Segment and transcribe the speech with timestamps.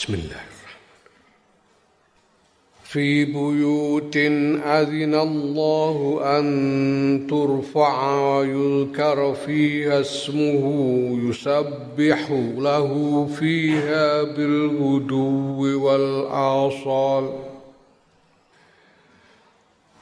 [0.00, 0.40] بسم الله
[2.84, 4.16] في بيوت
[4.64, 10.64] أذن الله أن ترفع ويذكر فيها اسمه
[11.28, 17.49] يسبح له فيها بالغدو والآصال.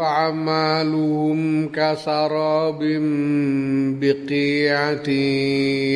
[0.00, 2.78] أعمالهم كسراب
[4.00, 5.10] بقيعة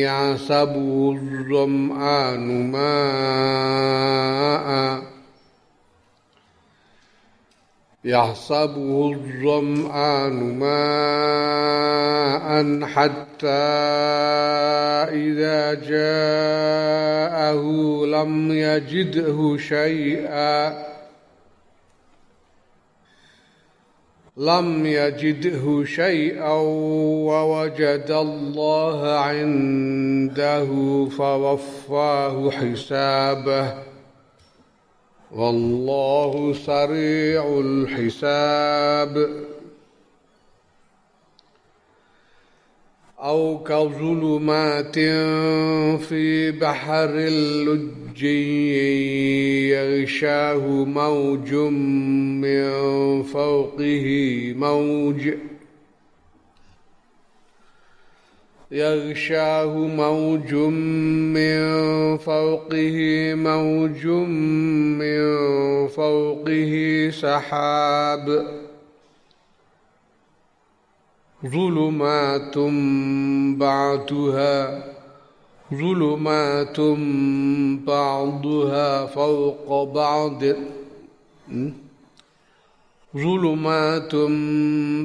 [0.03, 3.71] يعصبه الظمآن ماءً.
[8.05, 10.81] يحسبه الظمآن ماء
[12.85, 13.47] حتى
[15.13, 17.63] إذا جاءه
[18.05, 20.91] لم يجده شيئا.
[24.37, 26.53] لم يجده شيئا
[27.27, 30.65] ووجد الله عنده
[31.09, 33.73] فوفاه حسابه.
[35.31, 39.29] والله سريع الحساب.
[43.19, 44.95] أو كظلمات
[45.99, 47.09] في بحر
[48.23, 54.05] اللجي يغشاه موج من فوقه
[54.57, 55.33] موج
[58.71, 62.97] يغشاه موج من فوقه
[63.35, 64.05] موج
[65.01, 65.21] من
[65.87, 68.47] فوقه سحاب.
[71.45, 72.57] ظلمات
[73.57, 74.90] بعدها
[75.73, 76.79] ظلمات
[77.87, 80.43] بعضها فوق بعض.
[83.17, 84.15] ظلمات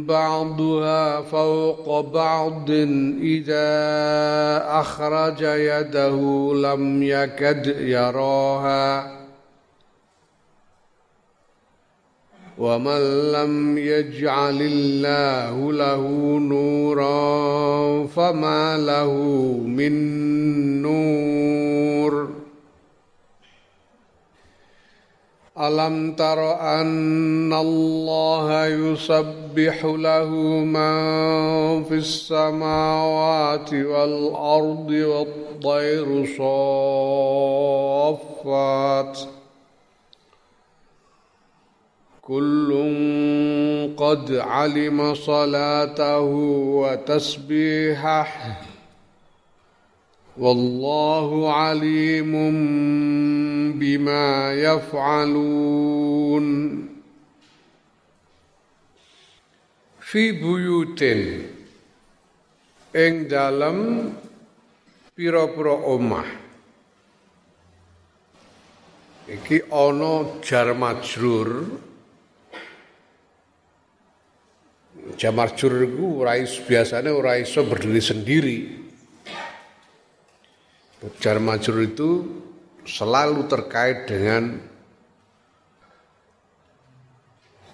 [0.09, 2.71] بعضها فوق بعض.
[3.21, 3.69] إذا
[4.81, 9.17] أخرج يده لم يكد يراها.
[12.59, 16.09] ومن لم يجعل الله له
[16.39, 19.13] نورا فما له
[19.67, 19.93] من
[20.83, 22.31] نور.
[25.61, 30.29] ألم تر أن الله يسبح له
[30.65, 36.27] من في السماوات والأرض والطير
[38.13, 39.36] صافات
[42.26, 42.70] كل
[43.98, 46.20] قد علم صلاته
[46.82, 48.28] وتسبيحه
[50.38, 52.32] والله عليم
[53.80, 55.92] بما يفعلون
[60.12, 61.48] fi buyutin
[62.92, 64.12] ing dalem
[65.16, 66.28] pira-pira omah
[69.32, 71.48] iki ana jar majrur
[75.17, 78.59] jar majrur iku ora biasane ora berdiri sendiri
[81.21, 82.11] jar majrur itu
[82.87, 84.57] selalu terkait dengan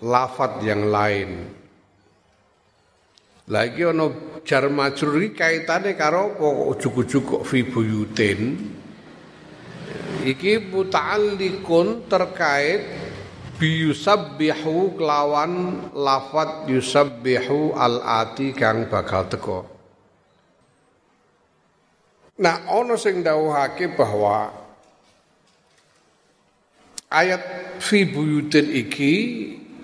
[0.03, 1.63] lafat yang lain
[3.51, 8.41] lagi ono jar majrur iki kaitane karo apa ujug-ujug kok fi buyutin.
[10.23, 10.71] Iki
[12.07, 12.87] terkait
[13.63, 19.63] biyusabbihu kelawan lafat yusabbihu al-ati kang bakal teko.
[22.43, 24.51] Nah, ono sing dawuhake bahwa
[27.07, 29.15] ayat fi buyutin iki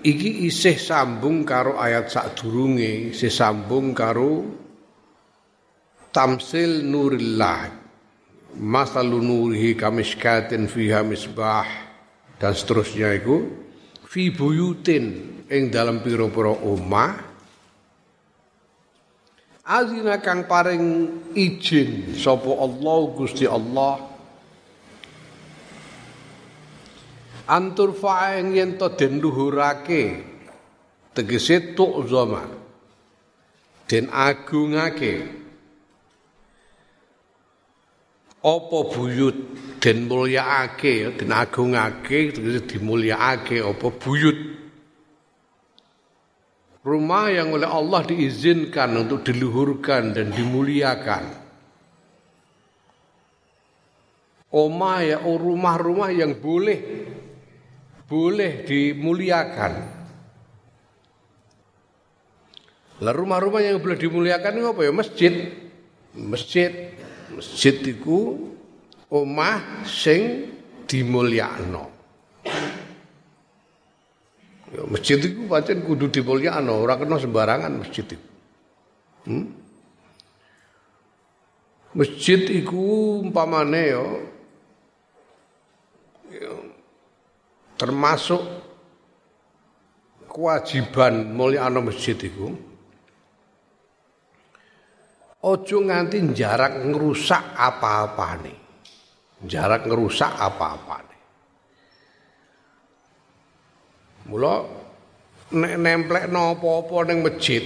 [0.03, 4.43] iki isih sambung karo ayat sadurunge, isih sambung karo
[6.11, 7.79] tamsil nurillah.
[8.59, 11.69] Masalu nurihi kamiskatin fiha misbah
[12.41, 13.68] dan seterusnya itu
[14.09, 15.05] fi buyutin
[15.45, 17.29] ing dalam pira-pira omah.
[19.69, 20.85] Azina kang paring
[21.37, 24.01] izin sapa Allah Gusti Allah.
[27.45, 30.25] Antur fa'eng yen to den luhurake.
[31.13, 32.45] Tegese tuk zama
[33.89, 35.38] den agungake
[38.39, 39.37] apa buyut
[39.83, 42.35] den mulyaake den agungake
[42.67, 44.39] dimulyakake apa buyut
[46.83, 51.39] rumah yang oleh Allah diizinkan untuk diluhurkan dan dimuliakan
[54.49, 57.05] Oma ya oh, rumah-rumah yang boleh
[58.09, 59.73] boleh dimuliakan.
[62.99, 64.91] Lah rumah-rumah yang boleh dimuliakan itu apa ya?
[64.91, 65.33] Masjid.
[66.17, 66.71] Masjid.
[67.39, 68.35] Masjid itu
[69.07, 70.51] omah sing
[70.91, 71.87] dimulyakno.
[74.75, 78.27] Ya, masjid itu pancen kudu dimulyakno, ora kena sembarangan masjid itu.
[79.23, 79.55] Hmm?
[81.95, 84.03] Masjid iku umpamane ya,
[86.27, 86.53] ya
[87.79, 88.43] termasuk
[90.27, 92.51] kewajiban mulyakno masjid iku
[95.45, 98.53] ojo nganti jarak ngerusak apa-apane.
[99.45, 101.17] Jarak ngerusak apa-apane.
[104.29, 104.53] Mula
[105.55, 107.63] nek nemplekno apa-apa ning masjid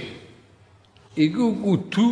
[1.12, 2.08] iku kudu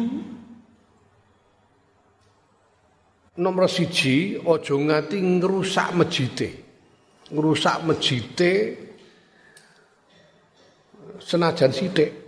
[3.41, 6.63] nomor siji ojo nganti ngerusak masjide
[7.33, 8.53] ngrusak mejite
[11.17, 12.22] senajan sithik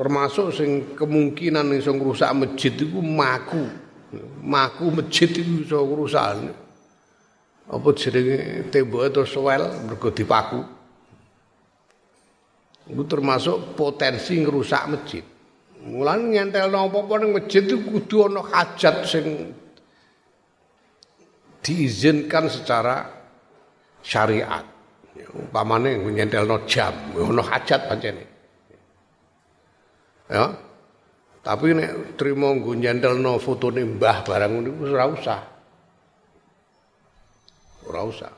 [0.00, 3.68] termasuk sing kemungkinan iso ngrusak masjid iku maku.
[4.40, 6.56] Maku masjid iku iso ngrusak
[7.68, 8.64] apa jenenge?
[8.72, 10.64] Temboke terus wel mergo dipaku.
[12.88, 15.24] Itu termasuk potensi ngrusak masjid.
[15.84, 19.52] Mulan nyentel apa-apa ning masjid itu kudu ana hajat sing
[21.60, 23.04] diizinkan secara
[24.00, 24.64] syariat.
[25.12, 28.29] Ya, umpamane nyentelno jam, ono hajat pancene.
[30.30, 30.54] Ya.
[31.40, 35.40] Tapi nek trimo nggo nyentelno fotone mbah barang niku ora usah.
[37.90, 38.32] Ora usah.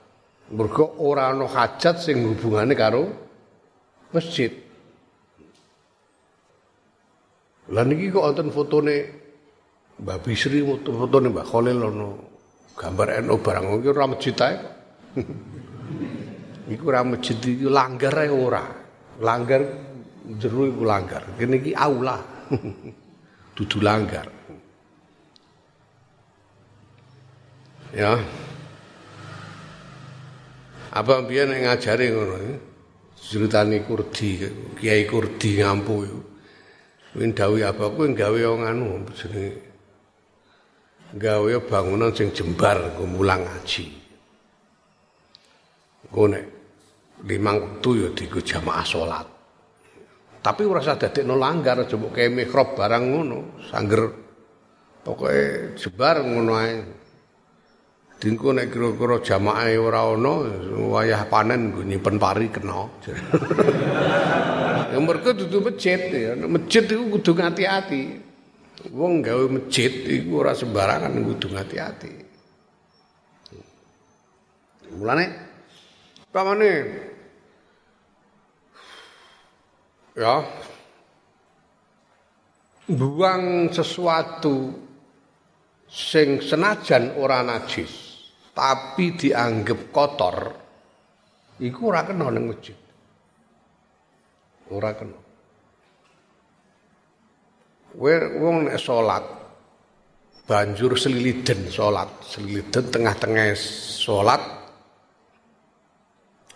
[0.55, 3.11] Mergo ora ana hajat sing hubungane karo
[4.15, 4.55] masjid.
[7.73, 8.97] Lah niki kok wonten fotone
[10.03, 12.09] Mbah Bisri fotone Mbah Khalil ono
[12.75, 14.57] gambar NU barang iki ora masjid ae
[16.75, 18.63] iku ora masjid iki langgar ae ora.
[19.23, 19.63] Langgar
[20.39, 21.23] jero iku langgar.
[21.39, 22.19] Kene iki aula.
[23.57, 24.27] Dudu langgar.
[27.93, 28.17] Ya.
[30.93, 32.57] Apa biyen ngajari ngono iki?
[33.23, 34.45] Ceritane Kurdi,
[34.77, 36.21] Kiai Kurdi ngampu iku.
[37.13, 39.61] Win dawuh apa kuwi gawe wong anu jenenge
[41.13, 43.85] gawe bangunan sing jembar mulang ngaji.
[46.09, 46.45] Engko nek
[47.29, 49.32] limang wektu ya dienggo jamaah salat.
[50.43, 54.11] Tapi ora usah dadekno langgar aja mbok kaya mihrab barang ngono, sangger
[55.07, 56.83] pokoke jebar ngono ae.
[58.19, 60.35] Dingko nek kira-kira jamaah ora ana,
[60.91, 62.83] wayah panen nggo nyimpen pari kena.
[64.95, 66.35] ya mergo dudu masjid ya.
[66.35, 68.03] Masjid iku kudu ngati-ati.
[68.95, 72.11] Wong gawe masjid iku ora sembarangan kudu ngati-ati.
[74.99, 75.27] Mulane
[76.33, 76.71] Pamane
[80.17, 80.43] ya.
[82.93, 84.75] Buang sesuatu
[85.87, 87.93] sing senajan ora najis
[88.53, 90.37] tapi dianggap kotor
[91.63, 92.77] iku ora kena ning masjid.
[94.73, 95.19] Ora kena.
[97.97, 99.25] Wong nek salat
[100.49, 104.43] banjur seliliden salat seliliden tengah-tengah salat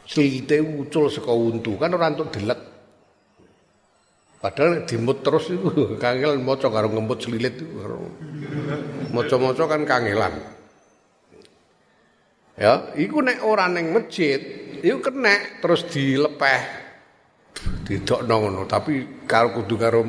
[0.02, 2.60] slite ucul saka untu kan ora entuk delek
[4.46, 5.66] padahal dimut terus itu
[6.02, 7.66] kangel maca karo ngemput selilit itu
[9.10, 10.34] maca-maca kan kangelan.
[12.54, 14.38] Ya iku nek ora ning masjid
[14.86, 16.62] iku kena terus dilepeh.
[17.82, 20.06] Didokno ngono tapi karo kudu karo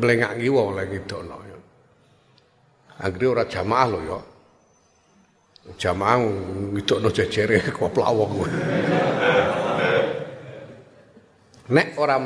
[0.00, 1.58] mlengak kiwa oleh ngidokno ya.
[3.04, 4.18] Anggere ora jamaah lho ya.
[5.76, 6.16] Jamaah
[6.72, 8.32] ngidokno jejere koplawong
[11.68, 12.16] nek ora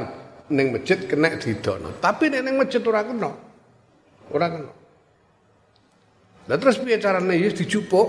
[0.50, 3.30] ning masjid kena didokno tapi nek ning masjid ora kena
[4.32, 4.72] ora kena
[6.50, 8.08] lah terus piye carane ya dijupuk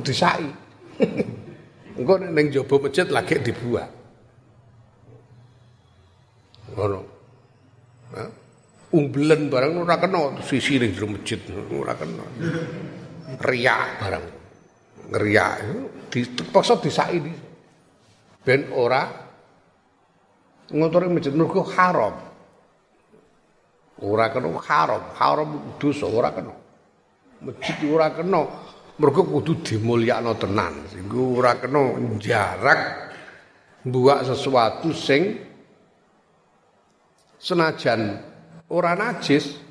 [0.00, 0.48] disai
[1.96, 3.88] Engko ning jaba masjid lagi dibuat.
[6.76, 7.00] Ngono.
[8.92, 11.40] Umbelen barang ora kena sisi ning jero masjid
[11.72, 12.24] ora kena.
[13.40, 14.24] Riak barang.
[15.06, 15.52] Ngeriak
[16.12, 17.32] dipaksa disaki di
[18.44, 19.25] ben ora
[20.72, 22.14] ngotori masjid mergo haram.
[24.02, 26.54] Ora kena haram, haram dosa ora kena.
[27.40, 28.42] Masjid ora kena
[28.98, 30.74] mergo kudu dimulyakno tenan.
[30.90, 31.82] Sehingga ora kena
[32.18, 32.80] jarak
[33.86, 35.38] buat sesuatu sing
[37.38, 38.18] senajan
[38.66, 39.62] ora najis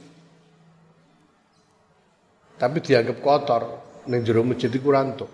[2.56, 3.64] tapi dianggap kotor
[4.08, 5.32] ning jero masjid iku rantuk.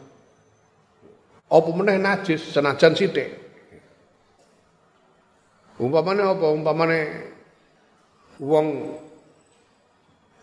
[1.51, 3.50] Apa meneh najis senajan sithik.
[5.81, 6.45] Umpamane apa?
[6.53, 6.99] Umpamane
[8.37, 8.67] wong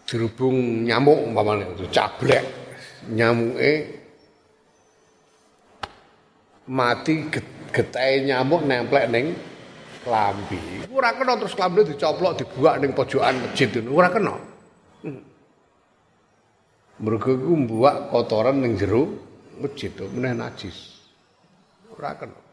[0.03, 1.63] dirubung nyamuk umpamane
[1.95, 2.43] cablek
[3.07, 3.73] nyamuke
[6.67, 7.31] mati
[7.71, 9.39] getahe nyamuk nemplek ning
[10.03, 10.59] klambi.
[10.91, 13.95] Ora kena terus klambi dicoplok dibuak ning pojokan masjid ngono.
[13.95, 14.35] Ora kena.
[15.07, 15.23] Hmm.
[16.99, 19.07] Mergo iku mbuak kotoran ning jero
[19.63, 20.99] masjid meneh najis.
[21.95, 22.48] Ora kena.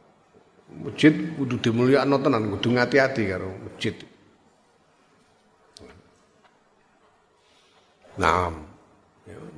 [0.65, 3.95] Masjid kudu dimulyakno tenan, kudu ngati-ati karo masjid.
[8.15, 8.49] Nah,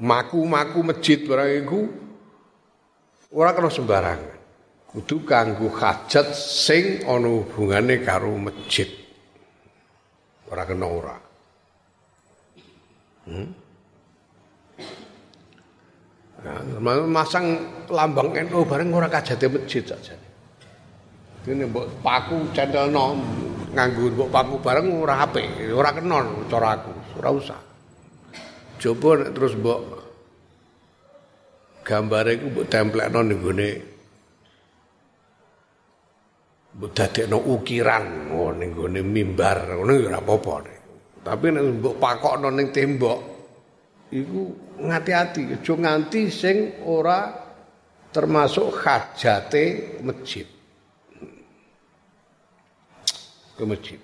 [0.02, 1.80] maku-maku masjid barang iku
[3.34, 4.38] ora kena sembarangan.
[4.88, 8.88] kudu kanggo hajat sing ana hubungane karo masjid.
[10.48, 11.18] Ora kena ora.
[13.28, 13.48] Hmm?
[16.48, 16.64] Nah,
[17.06, 17.46] masang
[17.92, 20.16] lambang NU bareng ora kajate masjid saja.
[21.48, 23.16] Dene mbok paku centelno
[23.72, 26.20] nganggo mbok paku bareng ora apik, ora kena
[26.52, 26.92] cara aku,
[27.24, 27.62] ora usah.
[28.76, 29.80] Coba terus mbok
[31.88, 33.70] gambare iku mbok templekno ning gone
[36.92, 40.56] dadekno ukiran oh ning gone mimbar ngono ya ora apa-apa
[41.24, 43.20] tapi nek mbok pakokno ning tembok
[44.12, 44.42] iku
[44.84, 47.32] ngati-ati aja nganti sing ora
[48.12, 50.57] termasuk hajate masjid
[53.58, 54.00] ke masjid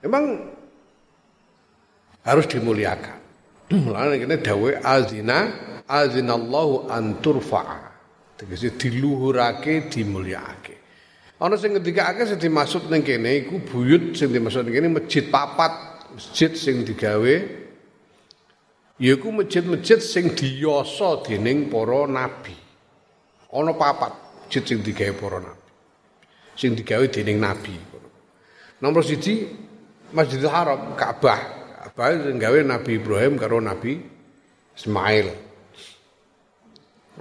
[0.00, 0.48] emang
[2.24, 3.20] harus dimuliakan
[3.84, 5.52] mulane kene dawuh azina
[5.84, 7.92] azinallahu an turfa'a
[8.40, 10.82] tegese diluhurake dimulyakake
[11.42, 15.74] Ana sing ngendikake sing dimaksud ning kene iku buyut sing dimaksud ning kene masjid papat,
[16.14, 17.34] masjid sing digawe
[19.02, 22.54] yaiku masjid-masjid sing diyasa dening para nabi.
[23.50, 24.14] Ana papat
[24.46, 25.70] masjid sing digawe para nabi.
[26.54, 27.74] Sing digawe dening nabi.
[28.82, 29.46] Nomor siji
[30.10, 31.38] Masjidil Haram, Ka'bah.
[31.86, 34.02] Ka'bah gawe Nabi Ibrahim karo Nabi
[34.74, 35.30] Ismail.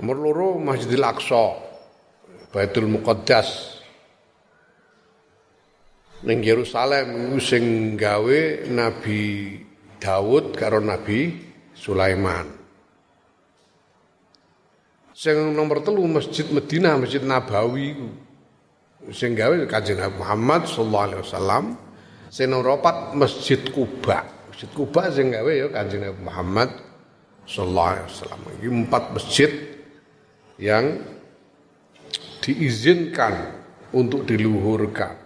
[0.02, 1.54] Nomor loro Masjidil Aqsa,
[2.50, 3.78] Baitul Muqaddas,
[6.26, 9.58] ning Yerusalem sing gawe Nabi
[10.02, 11.38] Daud karo Nabi
[11.78, 12.50] Sulaiman.
[15.14, 17.94] Sing nomor telu Masjid Medina, Masjid Nabawi
[19.10, 21.64] sing gawe Kanjeng Muhammad sallallahu alaihi wasallam.
[22.30, 24.22] Sing papat Masjid Kuba.
[24.54, 26.70] Masjid Kuba sing gawe ya Kanjeng Muhammad
[27.50, 28.40] sallallahu alaihi wasallam.
[28.62, 29.52] Iki empat masjid
[30.62, 31.02] yang
[32.46, 33.34] diizinkan
[33.98, 35.18] untuk diluhurkan.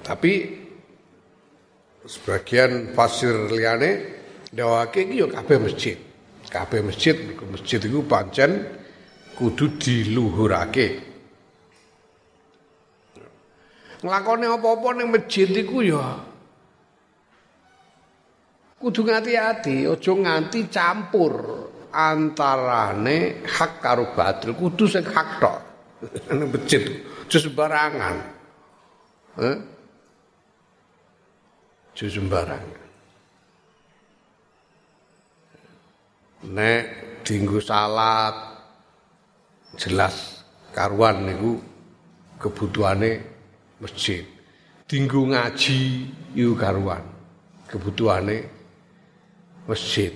[0.00, 0.32] Tapi
[2.08, 4.16] sebagian fasir liyane
[4.48, 5.96] dawake iki ya kabeh masjid.
[6.48, 7.12] Kabeh masjid
[7.52, 8.77] masjid iku pancen
[9.38, 11.06] kudu diluhurake.
[14.02, 16.28] Nglakone apa-apa ning masjid iku ya
[18.78, 21.34] kudu ngati-ati, aja nganti campur
[21.90, 25.58] antarane hak karo batil, kudu sing hak tok.
[26.30, 26.82] Ning masjid,
[27.26, 28.16] aja sembarangan.
[29.42, 29.56] Eh?
[31.90, 32.86] aja sembarangan.
[36.54, 36.82] Nek
[37.26, 38.47] dinggo salat
[39.76, 41.60] jelas karuan niku
[42.38, 43.20] kebutuhane
[43.82, 44.24] masjid.
[44.88, 45.78] Dinggo ngaji
[46.32, 47.04] iku karuan
[47.68, 48.48] kebutuhane
[49.68, 50.14] masjid.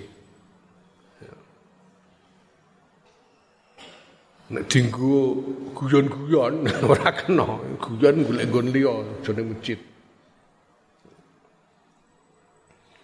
[4.53, 5.39] Nek dinggo
[5.73, 7.47] guyon-guyon ora kena,
[7.79, 8.93] guyon golek nggon liya
[9.25, 9.79] jane masjid.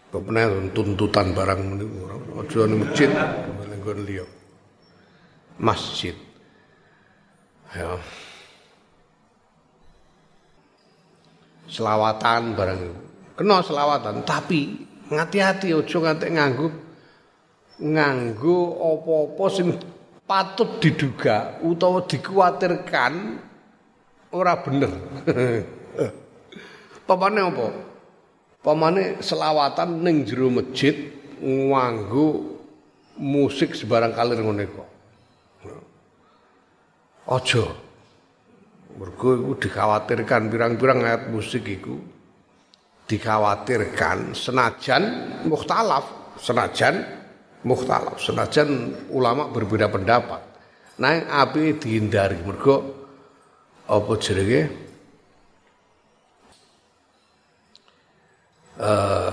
[0.10, 1.98] Kemudian tuntutan barang meniku
[2.42, 3.10] aja masjid
[3.78, 4.26] nggon liya.
[5.62, 6.29] Masjid.
[7.78, 8.02] Ya.
[11.70, 12.82] Selawatan barang
[13.38, 16.68] kena selawatan tapi ngati-hati aja nganti nganggo
[17.80, 19.68] nganggo apa-apa sing
[20.26, 23.14] patut diduga utawa dikuatirkan
[24.34, 24.92] ora bener.
[27.08, 27.68] Pamane apa?
[28.66, 30.94] Pamane selawatan ning jero masjid
[31.40, 32.60] nganggo
[33.16, 34.99] musik sebarang kalir ngene kok.
[37.30, 37.66] Aja.
[38.98, 41.96] Mergo iku dikhawatirkan pirang-pirang ayat musik iku
[43.06, 45.04] dikhawatirkan senajan
[45.46, 47.06] mukhtalaf, senajan
[47.64, 50.42] mukhtalaf, senajan ulama berbeda pendapat.
[51.00, 52.76] Yang api dihindari mergo
[53.88, 54.90] apa jenenge?
[58.80, 59.32] uh,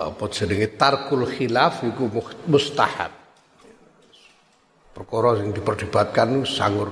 [0.00, 2.08] apa jenenge tarkul khilaf iku
[2.48, 3.19] mustahab.
[4.90, 6.90] Perkara sing diperdebatkan sangur.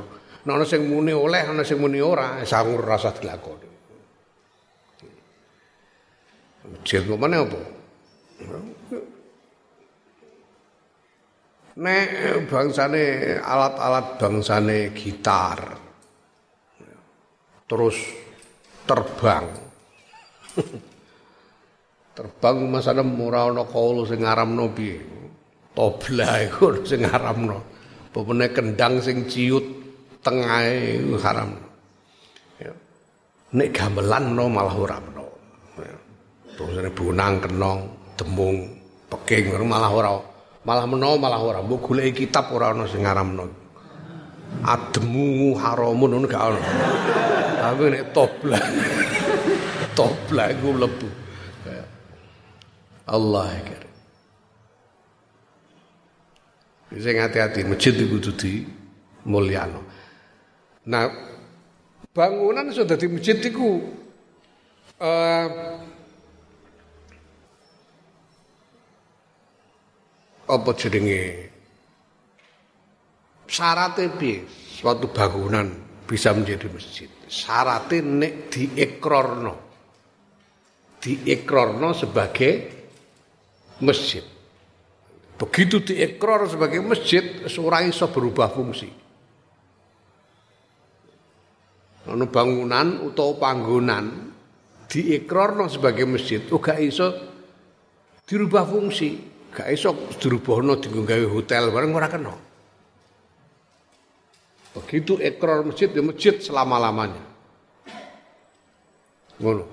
[0.49, 3.69] Ana sing muni oleh, ana sing muni ora, sangur rasa dilakoni.
[6.69, 7.61] Masjid mana apa?
[11.79, 12.09] Nek
[12.49, 15.61] bangsane alat-alat bangsane gitar.
[17.69, 17.97] Terus
[18.89, 19.47] terbang.
[22.17, 24.97] terbang masane ora ana kaula sing ngaramno piye.
[25.77, 27.05] Tobla iku sing.
[28.19, 29.63] Popene kendang sing ciut
[30.27, 31.55] tengahe haram.
[32.59, 32.75] Ya.
[33.55, 35.27] Nek gamelan no malah ora meno.
[35.79, 35.95] Ya.
[36.59, 37.87] Terus bunang kenong,
[38.19, 38.67] demung,
[39.07, 40.11] peking malah ora
[40.67, 41.63] malah meno malah ora.
[41.63, 43.69] Mbok goleki kitab ora ana sing ngaramno
[44.67, 46.61] ademu haramun ngono gak ono.
[47.63, 48.59] Tapi nek tobla.
[49.99, 51.09] tobla iku mlebu.
[53.09, 53.88] Allah akbar.
[56.89, 58.65] Bisa hati-hati masjid itu di
[59.29, 59.85] mulyano.
[60.89, 61.05] Nah,
[62.17, 63.85] bangunan sudah di masjid itu
[65.05, 65.77] uh,
[70.49, 71.53] apa jenenge?
[73.49, 74.45] Syaratnya piye?
[74.49, 75.69] Suatu bangunan
[76.09, 77.09] bisa menjadi masjid.
[77.29, 79.69] Syaratnya nek diekrorno
[80.99, 82.53] diekrorno sebagai
[83.83, 84.23] masjid
[85.39, 88.91] begitu diekror sebagai masjid seorang iso berubah fungsi
[92.09, 94.35] ono bangunan utawa panggonan
[94.91, 97.15] diekrorno sebagai masjid uga iso
[98.27, 99.17] dirubah fungsi
[99.55, 102.49] gak iso dirubahno dienggo gawe hotel bareng ora kena
[104.79, 107.25] Begitu ekor masjid ya masjid selama-lamanya.
[109.43, 109.67] Ngono.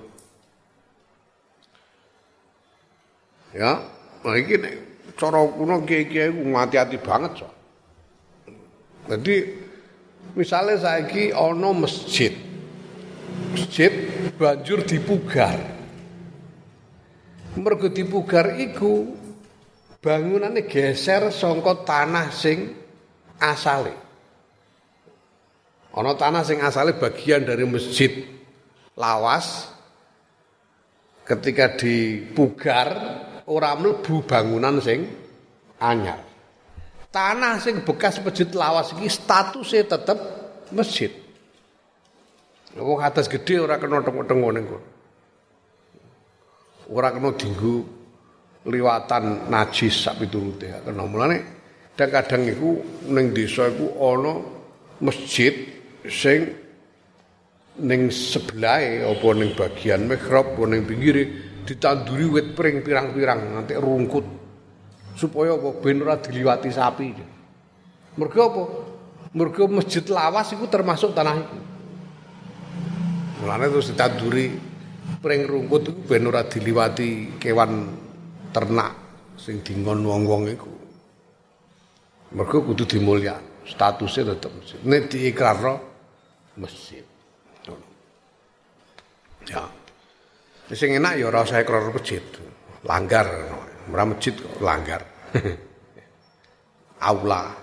[3.54, 3.86] Ya,
[4.20, 4.76] nah nek
[5.16, 7.48] cara kuno kiai-kiai ku hati-hati banget so.
[9.08, 9.36] Jadi
[10.36, 12.36] misalnya saiki ana masjid.
[13.56, 13.92] Masjid
[14.36, 15.56] banjur dipugar.
[17.56, 19.16] Mergo dipugar iku
[20.04, 22.76] bangunannya geser songkot tanah sing
[23.40, 23.96] asale.
[25.96, 28.12] Ana tanah sing asale bagian dari masjid
[28.92, 29.72] lawas
[31.24, 32.88] ketika dipugar
[33.46, 35.06] ora mlebu bangunan sing
[35.78, 36.20] anyar.
[37.10, 40.18] Tanah sing bekas masjid lawas iki statusnya tetep
[40.74, 41.08] masjid.
[42.76, 44.88] Wong atas gede ora kena tengok-tengok ning kono.
[46.92, 47.74] Ora kena dinggo
[48.68, 51.08] liwatan najis sak piturute kena.
[51.08, 51.36] Mulane
[51.96, 52.70] kadang-kadang iku
[53.08, 54.32] ning desa iku ana
[55.00, 55.56] masjid
[56.04, 56.52] sing
[57.80, 64.24] ning sebelahe apa ning bagian mihrab apa ning pinggire ditanduri wit pring pirang-pirang nanti rungkut
[65.18, 67.08] supaya apa ben ora diliwati sapi.
[68.16, 68.62] Mergo apa?
[69.36, 71.58] Mergo masjid lawas iku termasuk tanah iku.
[73.42, 74.46] Mulane terus ditanduri
[75.18, 77.72] pring rungkut iku ben ora diliwati kewan
[78.54, 78.92] ternak
[79.34, 80.72] sing dingon wong-wong iku.
[82.36, 84.78] Mergo kudu dimulya, statusnya tetep masjid.
[84.82, 85.74] Nek diikrarno
[86.58, 87.04] masjid.
[89.46, 89.62] Ya.
[90.74, 92.22] Sing enak ya ora usah ekor masjid.
[92.82, 93.30] Langgar,
[93.86, 95.02] ora masjid kok langgar.
[97.06, 97.54] Aula.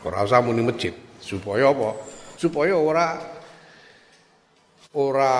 [0.00, 0.96] Ora usah muni masjid.
[1.20, 1.92] Supaya apa?
[2.40, 3.20] Supaya ora
[4.96, 5.34] ora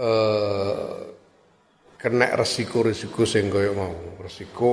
[0.00, 0.92] eh
[2.00, 4.20] kena resiko-resiko sing kaya mau.
[4.20, 4.72] Resiko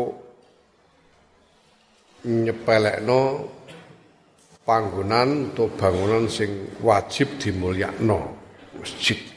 [2.27, 3.21] nyepelekno
[4.61, 8.19] panggonan atau bangunan sing wajib dimulyakno
[8.79, 9.30] masjid.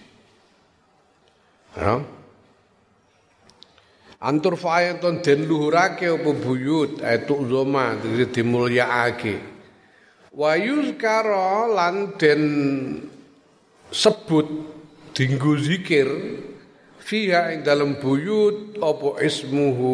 [1.75, 1.99] Ya.
[4.25, 7.99] Antur fa'ayatun den luhurake apa buyut itu zoma
[8.33, 9.37] dimulyakake.
[10.33, 12.43] Wa yuzkara lan den
[13.93, 14.49] sebut
[15.13, 16.09] dinggo zikir
[17.05, 19.93] fiha ing dalam buyut apa ismuhu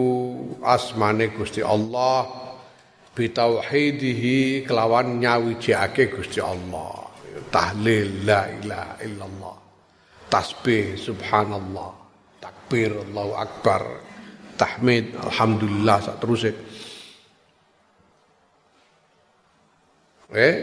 [0.63, 2.25] asmane Gusti Allah
[3.13, 7.11] bitauhidihi kelawan nyawijake Gusti Allah
[7.51, 9.60] tahlil la ilaha illallah
[10.31, 11.99] tasbih subhanallah.
[12.39, 13.83] Takbir Allahu akbar.
[14.57, 16.53] Tahmid alhamdulillah sak terus
[20.31, 20.55] eh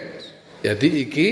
[0.61, 1.29] jadi iki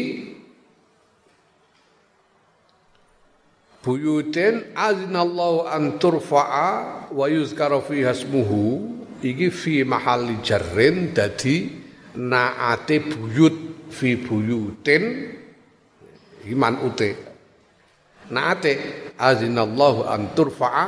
[3.86, 8.98] buyutin azinallahu an turfa'a wa yuzkara fiha ismuhu.
[9.22, 11.70] Iki fi mahalli jarrin dadi
[12.18, 15.04] naate buyut fi buyutin.
[16.50, 17.35] Iman ute
[18.30, 18.80] naate
[19.18, 20.86] azinallahu an turfa'a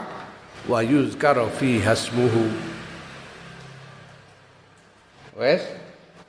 [0.67, 2.51] wa yuzkara fiha ismuhu.
[5.37, 5.61] Wes?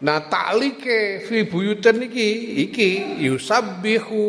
[0.01, 2.29] Nah taklike fi buyutin iki
[2.63, 4.23] iki yusabbihu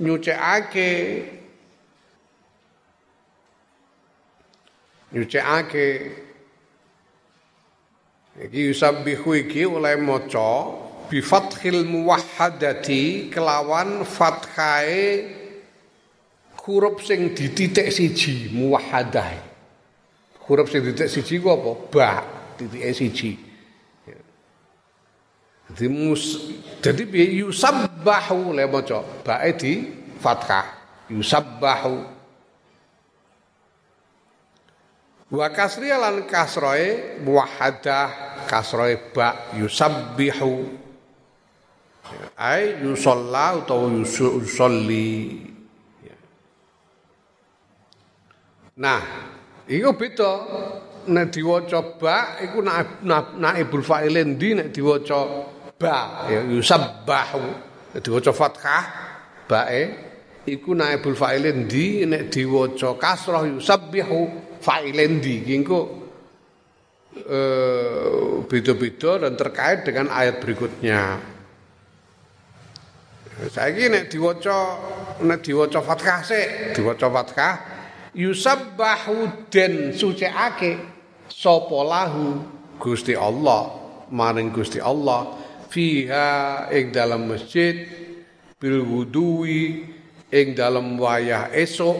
[0.00, 0.90] nyucekake
[5.12, 5.88] nyucikake.
[8.42, 10.72] Iki yusabbihu iki oleh maca
[11.08, 15.41] bi fathil muwahhadati kelawan fathae
[16.62, 19.52] huruf sing dititik siji muwahhadah
[20.46, 21.70] huruf sing dititik siji ku apa?
[21.90, 22.10] Ba
[22.58, 23.30] titike siji.
[25.72, 26.52] Jadi mus
[26.84, 27.02] jadi
[27.40, 28.52] yusabbahu.
[28.52, 29.72] Le maca bae di
[30.20, 30.66] fathah.
[31.08, 31.96] Yusabbahu.
[35.32, 40.82] Wa kasri lan kasroe muwahhadah kasroe ba yusabbihu.
[42.36, 45.51] Ai yusalla utawa yusolli
[48.80, 49.02] Nah,
[49.68, 50.32] iku beda.
[51.02, 55.18] Nek diwaca ba iku naibul fa'il endi nek diwaca
[55.74, 56.30] ba?
[56.30, 57.42] Ya yusabbahu.
[57.98, 58.84] Diwaca fathah
[59.50, 59.82] bae.
[60.46, 64.20] Iku naibul fa'il endi nek diwaca kasrah yusabbihu
[64.62, 65.80] failendi engko
[67.12, 71.18] eh beda-beda dan terkait dengan ayat berikutnya.
[73.50, 74.78] Saiki nek diwaca
[75.26, 77.54] nek diwaca Fathah sik, diwaca Fathah
[78.12, 80.78] yusabbahu den suciake
[81.28, 82.40] sapa lahu?
[82.82, 83.70] Gusti Allah
[84.12, 85.38] maring Gusti Allah
[85.70, 87.86] fiha ing dalam masjid
[88.60, 89.88] bil wuduwi
[90.28, 91.98] ing dalam wayah esok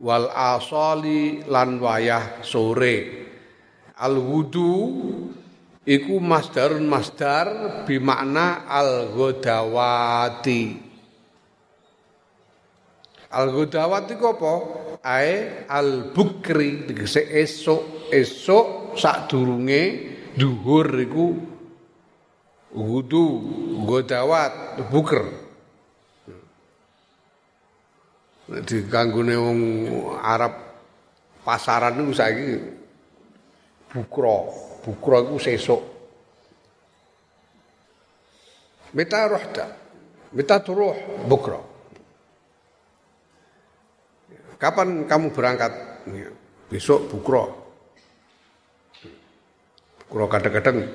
[0.00, 3.28] wal asali lan wayah sore.
[3.96, 4.92] Al wudu
[5.88, 7.48] iku masdarun masdar
[7.88, 10.85] bimakna al ghadawati
[13.36, 14.52] al ghadawati ku apa
[15.04, 19.82] ae al bukri tegese esuk esuk sadurunge
[20.32, 21.26] duhur iku
[22.72, 23.24] wudu
[23.84, 25.46] ghadawat buker
[28.46, 29.60] diganggone wong
[30.22, 30.54] Arab
[31.42, 32.46] pasaran niku saiki
[33.90, 34.36] bukro.
[34.86, 35.82] Bukro iku sesuk.
[38.94, 39.66] Meta rohta.
[40.30, 40.94] Meta turuh
[41.26, 41.65] bukro.
[44.56, 45.72] Kapan kamu berangkat?
[46.72, 47.42] Besok bukro.
[50.06, 50.86] Bukro kadang-kadang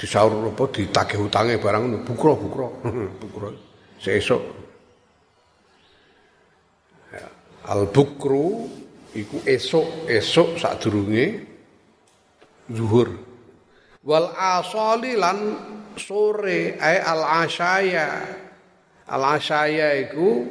[0.00, 2.66] disaur apa ditagih hutange barang bukro bukro.
[3.22, 3.48] bukro.
[4.02, 4.62] Sesuk
[7.68, 8.66] al bukru
[9.14, 11.26] iku esok esok sadurunge
[12.66, 13.08] zuhur
[14.02, 15.38] wal asali lan
[15.94, 18.06] sore ay al asyaya
[19.06, 20.48] al asyaya iku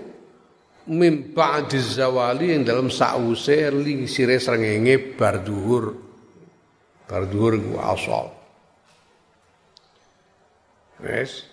[0.91, 3.71] mim ba'di zawali yang dalam sause
[4.11, 5.95] sire srengenge bar zuhur
[7.07, 8.27] bar zuhur iku asal
[10.99, 11.47] wes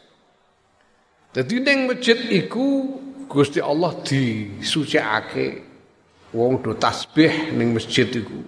[1.30, 2.98] dadi ning masjid iku
[3.28, 5.68] Gusti Allah disucikake
[6.32, 8.40] wong do tasbih ning masjid iku.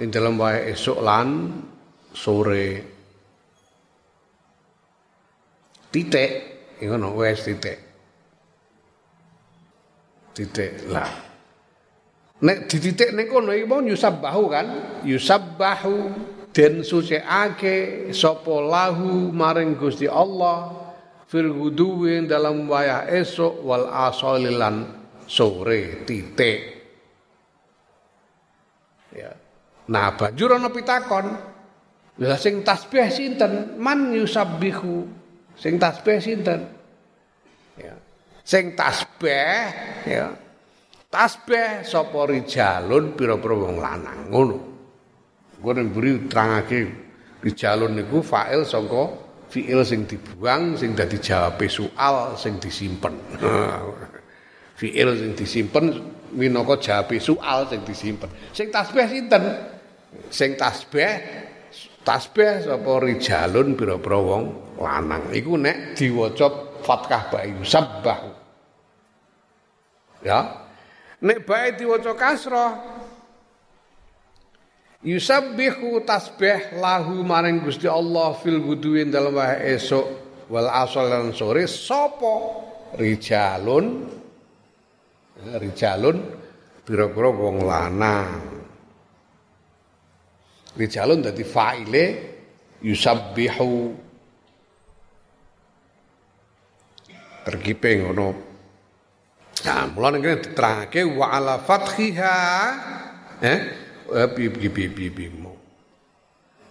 [0.00, 1.52] Ing dalam wae esuk lan
[2.16, 2.80] sore.
[5.92, 6.30] Titik,
[6.82, 7.78] ngono wis titik.
[10.34, 11.06] Titik lah.
[12.42, 14.66] Nek dititik ning kono iki mau yusabbahu kan?
[15.06, 16.10] Yusabbahu
[16.50, 20.74] den sucikake sapa lahu maring Gusti Allah
[21.30, 24.90] fil guduwin dalam wayah esok wal asalilan
[25.30, 26.60] sore titik.
[29.14, 29.30] Ya.
[29.86, 31.54] Nah banjur ana pitakon.
[32.14, 33.78] Lha sing tasbih sinten?
[33.78, 35.06] Man yusabbihu
[35.54, 36.66] sing tasbih sinten?
[37.78, 38.03] Ya
[38.44, 39.72] sing tasbih
[40.04, 40.30] ya
[41.08, 44.56] tasbih sapa rijalun pira-pira wong lanang ngono
[45.58, 46.80] gue beri terangake
[47.40, 49.10] rijalun niku fa'il sangka
[49.48, 53.16] fiil sing dibuang sing dadi jawabe soal sing disimpen
[54.78, 55.84] fiil sing disimpen
[56.34, 58.28] minangka jawabe soal sing disimpen.
[58.50, 59.44] Sing tasbih sinten?
[60.30, 61.10] Sing tasbih
[62.02, 64.42] tasbih sapa rijalun pira-pira wong
[64.78, 65.30] lanang.
[65.30, 68.33] Iku nek diwaca fathah bayu sabbah.
[70.24, 70.64] Ya.
[71.20, 72.72] Nek bae diwaca kasrah
[75.04, 80.06] Yusabbihu tasbih lahu maring Gusti Allah fil buduin dalam wae esok
[80.48, 82.64] wal asal lan sore sapa?
[82.96, 84.08] Rijalun.
[85.60, 86.16] Rijalun
[86.88, 88.40] pira-pira wong lanang.
[90.72, 92.04] Rijalun dadi fa'ile
[92.80, 93.72] yusabbihu.
[97.44, 98.28] Terkipe ngono
[99.64, 102.36] nah mulane kene diterangake wa ala fathiha
[103.40, 103.60] eh
[104.36, 105.26] bi bi bi bi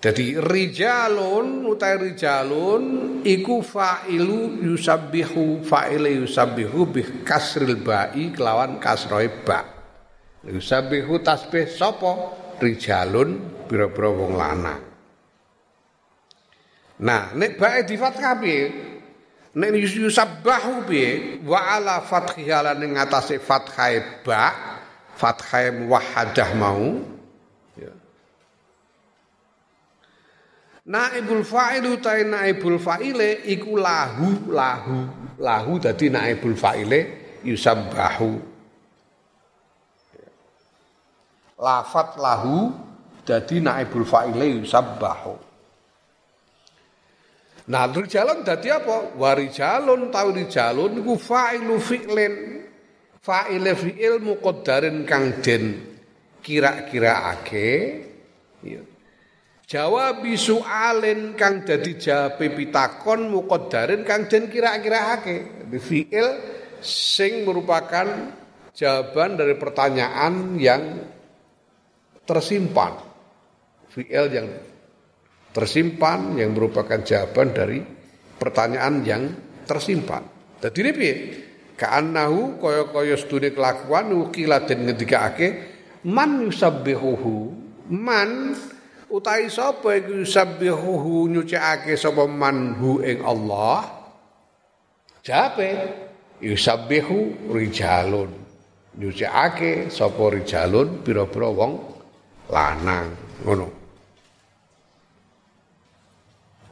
[0.03, 2.83] Jadi rijalun utai rijalun
[3.23, 9.63] iku fa'ilu yusabbihu fa'ile yusabbihu bih kasril ba'i kelawan kasroe ba.
[10.43, 14.83] Yusabbihu tasbih sopo rijalun pira-pira wong lanang.
[16.99, 18.92] Nah, nek bae di fathah piye?
[19.53, 21.39] Nek yusabbahu piye?
[21.45, 24.49] Wa ala fathiha lan ing atase fathah ba,
[25.13, 27.13] fathah muwahhadah mau
[30.83, 35.07] Naibul fa'il utai naibul fa'ile iku lahu lahu
[35.39, 36.99] lahu dadi naibul fa'ile
[37.47, 38.35] yusabbahu.
[41.55, 42.75] Lafat lahu
[43.23, 45.52] dadi naibul fa'ile yusabbahu.
[47.63, 49.15] Nah, rijalun dadi apa?
[49.15, 52.33] Warijalun tau rijalun iku fa'ilu fi'lin.
[53.23, 55.79] Fa'ile fi'il muqaddarin kang den
[56.43, 57.71] kira-kiraake.
[58.67, 58.83] Ya
[59.63, 65.65] Jawabi su'alin kang dadi jawabe pitakon muqaddarin kang den kira-kiraake.
[65.79, 66.27] Fi'il
[66.83, 68.05] sing merupakan
[68.75, 70.83] jawaban dari pertanyaan yang
[72.27, 72.91] tersimpan.
[73.87, 74.47] Fi'il yang
[75.53, 77.79] tersimpan yang merupakan jawaban dari
[78.41, 79.23] pertanyaan yang
[79.63, 80.25] tersimpan.
[80.59, 81.13] Dadi piye?
[81.73, 85.47] Ka'annahu kaya-kaya sedune kelakuan ukila den ngendikake
[86.05, 87.49] man yusabbihuhu
[87.89, 88.53] man
[89.09, 93.89] utahi sapa iku yusabbihuhu nyucikake sapa manhu ing Allah
[95.25, 95.69] jape
[96.45, 98.29] yusabbihu rijalun
[98.93, 101.73] nyucikake sapa rijalun pira-pira wong
[102.53, 103.82] lanang ngono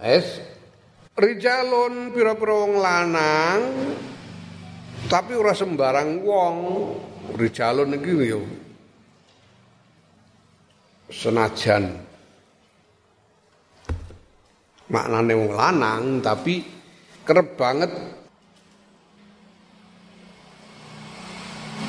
[0.01, 0.41] es.
[1.13, 3.59] Rijalun pira-pira wong lanang
[5.05, 6.57] tapi ora sembarang wong.
[7.37, 8.41] Rijalun iki yo.
[11.11, 12.01] Senajan.
[14.91, 16.65] Maknane wong lanang tapi
[17.21, 17.91] kerep banget.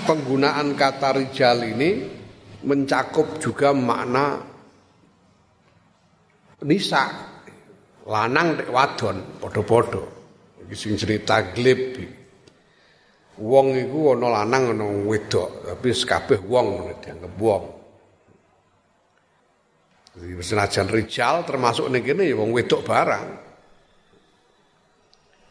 [0.03, 1.91] Penggunaan kata rijal ini
[2.67, 4.43] mencakup juga makna
[6.67, 7.32] nisa
[8.09, 10.03] lanang wadon podo-podo
[10.67, 11.99] iki sing cerita glib
[13.39, 17.83] wong iku ana lanang ana wedok tapi kabeh wong dianggap wong
[20.13, 23.29] Senajan rijal termasuk ning kene ya wong wedok barang.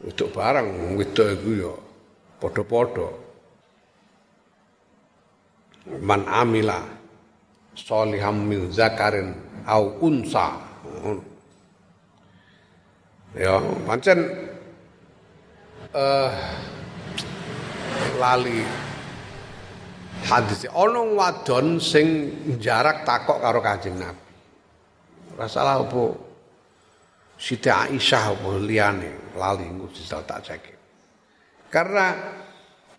[0.06, 1.74] Wedok barang wong wedok iku ya
[2.38, 3.10] padha-padha.
[6.06, 6.78] Man amila
[7.74, 9.34] soliham min zakarin
[9.66, 10.62] au unsa.
[13.32, 14.28] Ya, pancen
[15.96, 16.32] uh,
[18.20, 18.60] lali
[20.28, 24.28] hadis ana wadon sing jarak takok karo Kanjeng Nabi.
[25.40, 26.12] Rasalah apa
[27.40, 30.64] Siti Aisyah apa liyane lali bisa tak cek.
[31.72, 32.12] Karena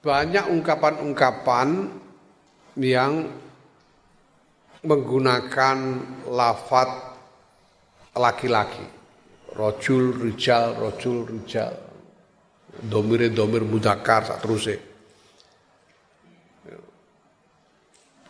[0.00, 1.92] banyak ungkapan-ungkapan
[2.80, 3.28] yang
[4.80, 5.76] menggunakan
[6.24, 6.88] lafat
[8.16, 9.01] laki-laki.
[9.52, 11.76] Rojul, rijal, rojul, rijal.
[12.88, 14.92] Domire domir mudakar sak terusé.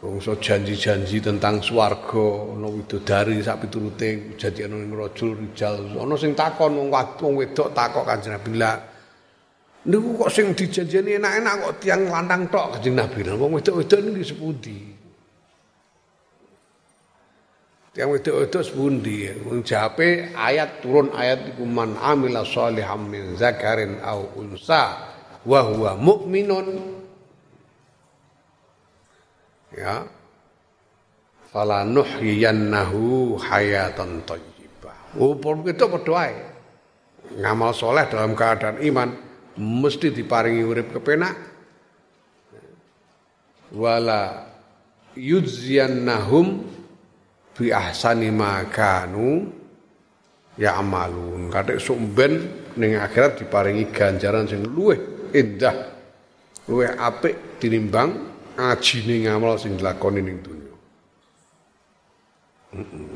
[0.03, 6.75] Bangsa janji-janji tentang swarga ana widodari sak piturute janji ana rajul rijal ana sing takon
[6.75, 8.83] wong wong wedok takok Kanjeng Nabi lah
[9.87, 14.92] niku kok sing dijanjeni enak-enak kok tiang lanang tok Kanjeng Nabi wong wedok-wedok niki sepundi
[17.93, 24.33] Tiang wedok-wedok sepundi wong jape ayat turun ayat iku man amila sholihan min zakarin au
[24.41, 25.13] unsa
[25.45, 25.93] wa huwa
[29.77, 30.09] ya.
[31.53, 35.37] Fala nuhyiyannahu hayatan thayyibah oh
[35.69, 36.37] itu padha ae.
[37.45, 39.09] Ngamal soleh dalam keadaan iman
[39.61, 41.37] mesti diparingi urip kepenak.
[43.77, 44.49] Wala
[45.13, 46.81] yudziyannahum
[47.53, 49.49] bi ahsani ma kanu
[50.57, 51.53] ya amalun.
[51.53, 54.97] Katik sumben ning akhirat diparingi ganjaran sing luwih
[55.37, 55.93] indah
[56.69, 60.75] luwih apik tinimbang ajine ngamal sing dilakoni ning dunya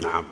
[0.05, 0.25] nah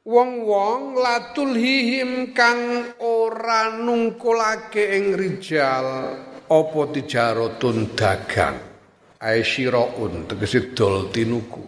[0.00, 6.16] Wong-wong latul hihim kang ora nungkulake ing rijal
[6.48, 8.69] apa tijarotun dagang
[9.20, 11.62] ai syiraun tegese dol tinuku.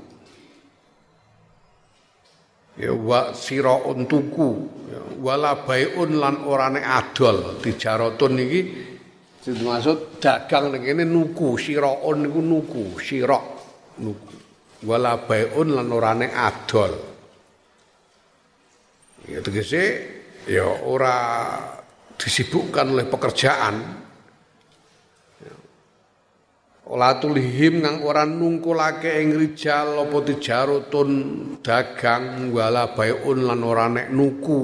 [2.81, 4.49] Ya wa siraun tuku.
[4.89, 7.61] Ya, wala baiun lan orane adol.
[7.61, 8.61] Tijarotun iki
[9.61, 13.37] maksud dagang ning kene nuku siraun niku nuku sira
[14.01, 14.35] nuku.
[14.89, 16.93] Wala baiun lan orane adol.
[19.29, 19.85] Ya tegese
[20.49, 21.15] ya ora
[22.17, 23.75] disibukkan oleh pekerjaan
[26.83, 31.11] Ola tulihim ngang ora nungkulake ing rijal apa tijarotun
[31.63, 34.61] dagang wala baiun lan ora nek nuku.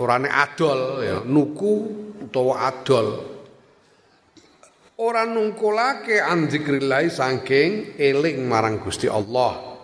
[0.00, 1.72] Ora nek adol ya, nuku
[2.24, 3.08] utawa adol.
[4.96, 9.76] Ora nungkulake an zikrillah saking eling marang Gusti Allah.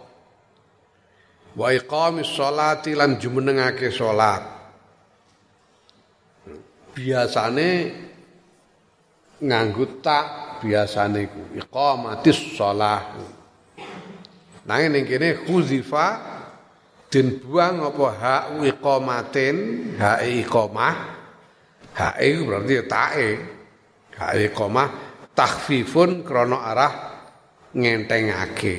[1.53, 4.41] Wa iqamis sholati lan jumenengake salat.
[6.97, 7.71] Biasane
[9.41, 13.17] nganggo tak biasane iku iqamatis shalah.
[14.69, 16.07] Nanging ning kene khuzifa
[17.09, 19.57] den buang apa hak iqamatin,
[19.99, 20.97] hak iqamah.
[21.91, 23.29] Hak iku berarti ya tae.
[24.15, 24.89] Hak iqamah
[25.35, 26.93] takhfifun krana arah
[27.75, 28.77] ngentengake.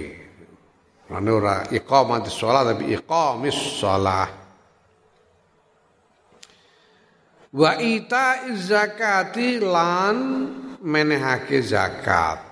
[1.12, 4.40] Mane ora iqamatis shalah tapi iqamis shalah.
[7.52, 10.18] Wa ita zakati lan
[10.80, 12.52] menehake zakat.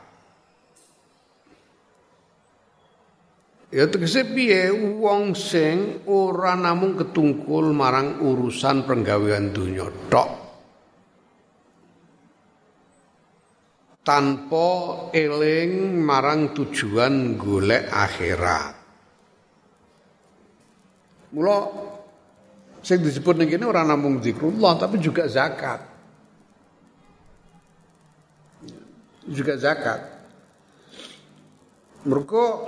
[3.70, 4.74] Ya tegese piye?
[4.74, 10.30] Wong sing ora namung ketungkul marang urusan penggawean donya tok.
[14.02, 14.70] Tanpa
[15.14, 18.74] eling marang tujuan golek akhirat.
[21.30, 21.58] Mula
[22.80, 25.84] Sing disebut ning kene ora namung zikrullah tapi juga zakat.
[29.28, 30.00] Juga zakat.
[32.08, 32.66] Mergo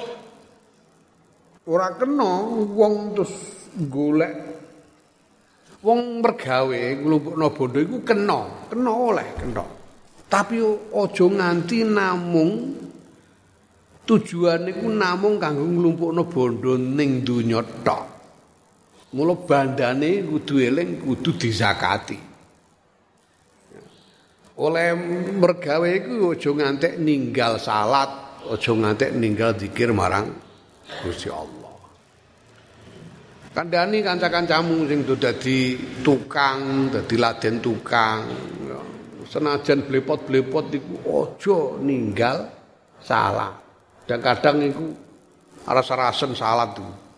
[1.63, 2.31] ora kena
[2.75, 3.33] wong terus
[3.87, 4.33] golek
[5.81, 9.65] wong mergawe nglumpukno bondo iku kena, kena oleh, kena.
[10.27, 10.59] Tapi
[10.91, 12.51] aja nganti namung
[14.05, 18.10] tujuan iku namung kanggo nglumpukno bondo ning donya tok.
[19.11, 22.31] Mula bandane kudu eling kudu dizakati.
[24.61, 24.93] Oleh
[25.35, 30.31] mergawe iku aja ngantek ninggal salat, aja ngantek ninggal zikir marang
[31.03, 31.75] Gusti Allah.
[33.51, 38.23] Kandhani kanca-kancamu sing dadi tukang, dadi laden tukang.
[39.27, 42.47] Senajan blepot-blepot iku aja ninggal
[43.03, 43.59] salat.
[44.07, 44.87] Dan kadang iku
[45.67, 47.10] rasa-rasen salat tuh.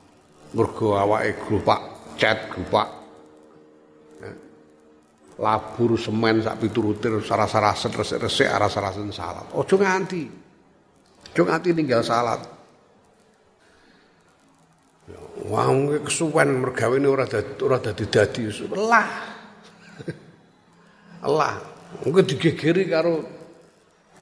[0.54, 1.82] Mergo awake grupak
[2.18, 2.88] cat grupak
[5.42, 10.30] labur semen sak piturutir sarasa-rasa resik-resik arasa-rasen salat ojo nganti
[11.34, 12.42] ojo nganti tinggal salat
[15.44, 17.28] Wong wow, kesuwen ini ora
[17.60, 18.48] ora dadi dadi
[18.80, 19.10] lah.
[21.28, 21.60] Allah.
[22.08, 23.20] Engko digegeri karo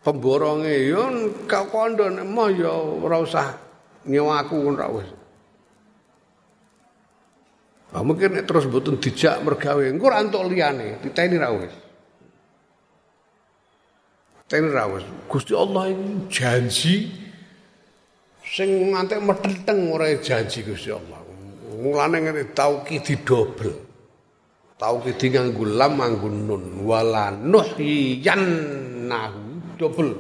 [0.02, 1.06] pemboronge ya
[1.46, 2.26] kau kondo nek
[2.58, 3.54] ya ora usah
[4.10, 4.90] nyewa aku ora.
[7.92, 11.76] Nah, mungkin terus mboten dijak mergawe, engko ora entuk liyane, diteni ra wis.
[14.48, 15.04] Teni ra wis.
[15.28, 17.12] Gusti Allah ini janji
[18.48, 21.20] sing ngantek metenteng ora janji Gusti Allah.
[21.84, 23.76] Mulane ngene tauqid didobel.
[24.80, 30.16] Tauqid nganggo lam nganggo nun wala nuhyiyannahu dobel.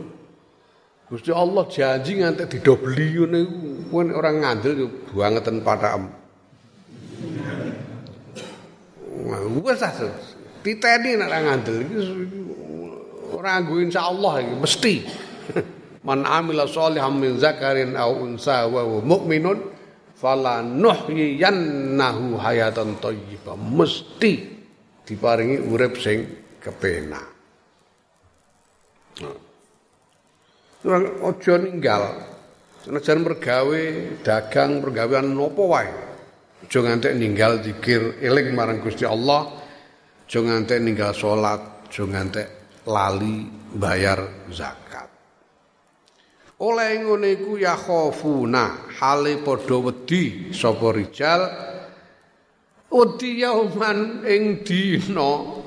[1.07, 6.19] Gusti Allah janji ngantek didobeli ngene iku ora ngandel bangetan pathak
[9.61, 9.93] Wes ah
[10.61, 12.01] titeni nek ngandel iki
[13.33, 14.95] ora nggo insyaallah iki mesti.
[16.07, 19.57] Man amila sholihan min zakarin aw unsa wa huwa mu'minun
[20.17, 23.53] fala nuhyiyannahu hayatan thayyibah.
[23.53, 24.33] Mesti
[25.05, 26.25] diparingi urip sing
[26.57, 27.27] kepenak.
[29.21, 29.37] Nah.
[31.29, 32.03] Aja ninggal.
[32.81, 33.81] Senajan mergawe
[34.25, 36.10] dagang pergawean nopo wae.
[36.61, 39.49] Aja ngantek ninggal zikir eling marang Gusti Allah.
[40.27, 42.47] Aja ngantek ninggal salat, aja ngantek
[42.85, 43.45] lali
[43.75, 45.09] bayar zakat.
[46.61, 51.41] Oleh iku ya khofuna hale padha wedi sapa rijal
[52.91, 55.57] wedi yauman ing dina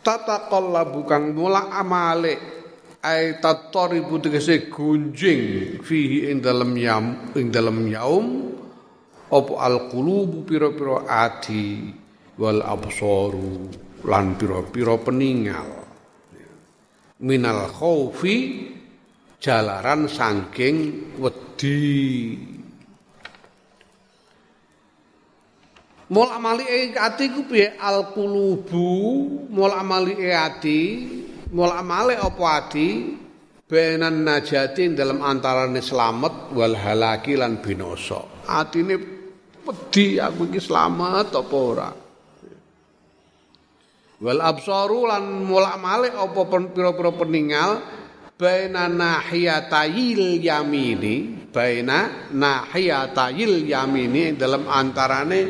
[0.00, 2.40] tataqallabu kang mula amale
[3.04, 7.04] ai tatoribu tegese gunjing fihi ing dalem yam
[7.36, 8.49] ing dalem yaum
[9.30, 11.94] apa alqulubu pira-pira ati
[12.34, 13.70] wal absaru
[14.02, 15.70] lan pira-pira peninggal
[17.22, 18.66] minal khaufi
[19.38, 20.76] jalaran saking
[21.16, 22.36] wedi.
[26.10, 27.78] Mul amali ati ku piye?
[27.78, 28.90] Al qulubu
[29.46, 30.80] mul amali ati
[31.54, 32.88] mul amale apa ati
[33.70, 39.19] benan najati dalam antarane selamat wal halaki lan binasa atine
[39.70, 41.90] wedi aku iki selamat apa ora?
[44.20, 47.70] Wal absaru lan mul amale apa pira-pira peninggal
[48.36, 55.40] baina nahiyatayil yamini baina nahiyatayil yamini dalam antarane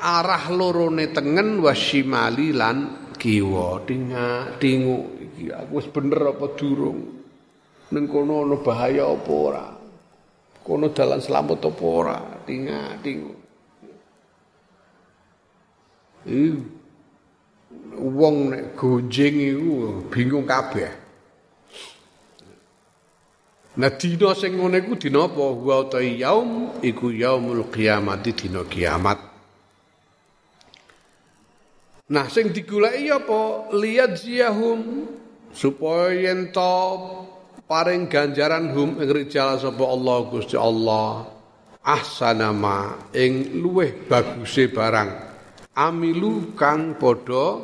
[0.00, 3.84] arah lorone tengen wasimali lan kiwa.
[3.84, 7.20] Tinga tingu iki aku wis bener apa durung?
[7.90, 9.66] Ning kono bahaya apa ora?
[10.64, 12.18] Kono dalan selamat apa ora?
[12.48, 13.39] Tinga tingu
[18.00, 21.00] wong nek gonjing iku bingung kabeh
[23.80, 25.46] Nah dina sing ngene iku dina apa?
[25.54, 29.16] Wa yaum iku yaumul qiyamati dina kiamat.
[32.10, 33.70] Nah sing digoleki apa?
[33.70, 35.06] Liyad ziyahum
[35.54, 36.74] supaya yen to
[37.70, 41.30] paring ganjaran hum ing rijal sapa Allah Gusti Allah
[41.86, 45.29] ahsana ma ing luweh baguse barang
[45.86, 47.56] amilu kang padha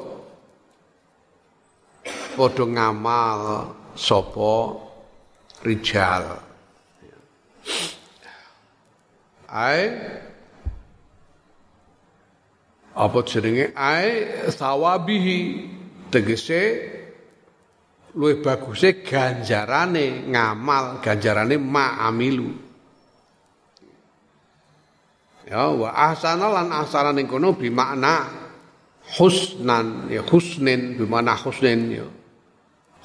[2.36, 3.40] padha ngamal
[3.92, 4.56] sapa
[5.64, 6.24] rijal.
[9.46, 9.82] Ai
[12.96, 13.76] apa jenenge?
[13.76, 14.08] Ai
[14.48, 15.40] sawabihi.
[16.06, 16.62] Tegese
[18.16, 22.65] luwih baguse ganjarane ngamal ganjarane ma'amilu
[25.46, 27.70] ya wa ahsana lan ahsana ning kono bi
[29.16, 32.06] husnan ya husnin bi makna husnin ya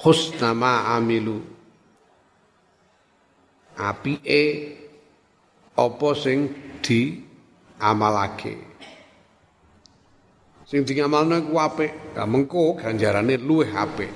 [0.02, 1.38] husna ma'amilu
[3.78, 4.42] apike
[5.78, 6.52] apa sing
[6.84, 8.54] diamalake.
[10.68, 14.12] Sing diamalno iku apik, nah, mengko ganjarane luwih apik.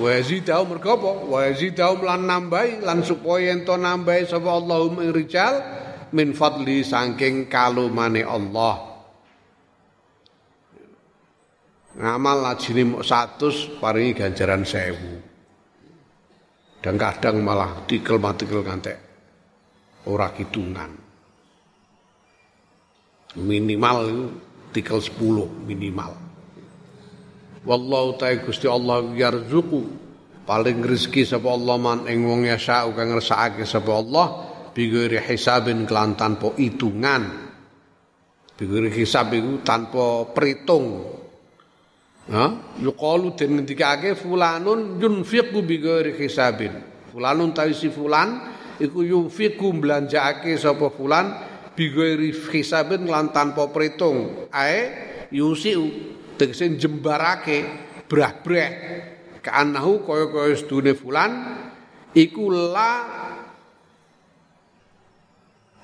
[0.00, 1.12] Wa yazidau mergo apa?
[1.28, 5.60] Wa yazidau lan nambahi lan supaya ento nambahi sapa Allahumma rijal
[6.12, 8.92] min fadli saking kalumane Allah.
[11.92, 18.96] Ngamal lajine mok 100 paringi ganjaran 1000 dan kadang malah tikel-matikel ngantek
[20.08, 21.02] ora hitungan
[23.38, 24.28] minimal
[24.72, 26.16] tikel 10 minimal.
[27.62, 30.10] Wallahu ta'ala Gusti Allah yarzuqu.
[30.42, 36.16] Paling rezeki sapa Allah man ing wong yasa kang ngersakake sapa Allah bigori hisabin kelan
[36.16, 37.22] tanpa hitungan
[38.56, 41.20] bigori hisab itu tanpa perhitung
[42.30, 42.78] Ha?
[42.78, 46.70] Yuqalu den ngendikake fulanun yunfiqu bi ghairi hisabin.
[47.10, 48.46] Fulanun tawisi fulan
[48.78, 51.34] iku yunfiqu belanjaake sapa fulan
[51.74, 54.46] bi ghairi hisabin lan tanpa perhitung.
[54.54, 55.90] Ae yusiu
[56.38, 57.58] tegese jembarake
[58.06, 58.70] brah-breh
[59.42, 61.30] kaanahu kaya-kaya sedune fulan
[62.14, 62.92] iku la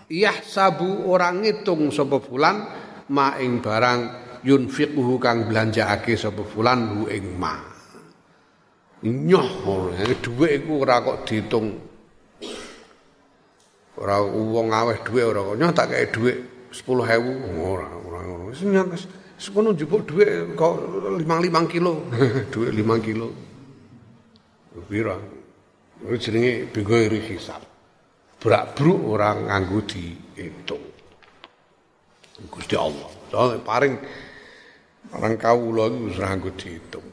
[0.09, 2.65] yahsabu orang ngitung sapa fulan
[3.13, 4.01] ma ing barang
[4.45, 7.55] yunfiquhu kang belanjaake sapa fulan hu ing ma.
[9.05, 9.49] Nyoh
[9.95, 11.69] dhuwit iku ora kok diitung.
[13.99, 16.39] Ora wong aweh dhuwit ora kok nyoh tak kei dhuwit
[16.73, 19.07] 10000 ora ora ngono wis nyangkes
[19.39, 20.75] sekono njupuk dhuwit kok
[21.23, 21.93] 5 5 kilo.
[22.53, 23.29] Dhuwit 5 kilo.
[24.89, 25.17] Pira?
[26.07, 27.68] Wis jenenge bingo iri hisab
[28.39, 30.85] brak-bruk ora nganggo diitung
[32.39, 33.11] Gusti Allah.
[33.35, 33.99] Soale paring
[35.09, 37.09] Orang kawula iku wis ra dihitung.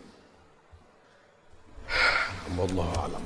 [2.60, 3.24] Allah alam.